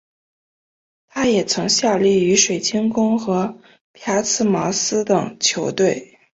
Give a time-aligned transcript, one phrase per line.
[1.05, 3.55] 他也曾效力于水晶宫和
[3.93, 6.17] 朴茨茅斯等球队。